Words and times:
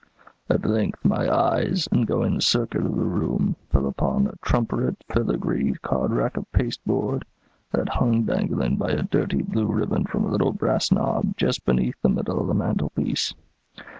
"At 0.49 0.65
length 0.65 1.05
my 1.05 1.29
eyes, 1.31 1.87
in 1.91 2.05
going 2.05 2.33
the 2.33 2.41
circuit 2.41 2.83
of 2.83 2.95
the 2.95 3.03
room, 3.03 3.55
fell 3.69 3.85
upon 3.85 4.25
a 4.25 4.33
trumpery 4.43 4.95
filigree 5.13 5.75
card 5.83 6.11
rack 6.11 6.37
of 6.37 6.51
pasteboard, 6.51 7.23
that 7.71 7.87
hung 7.89 8.23
dangling 8.23 8.77
by 8.77 8.89
a 8.93 9.03
dirty 9.03 9.43
blue 9.43 9.67
ribbon 9.67 10.05
from 10.05 10.25
a 10.25 10.31
little 10.31 10.53
brass 10.53 10.91
knob 10.91 11.37
just 11.37 11.65
beneath 11.65 12.01
the 12.01 12.09
middle 12.09 12.41
of 12.41 12.47
the 12.47 12.55
mantelpiece. 12.55 13.35